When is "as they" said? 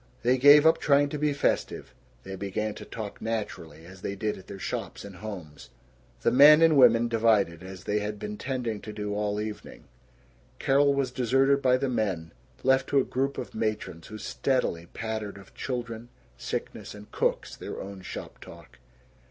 3.85-4.15, 7.61-7.99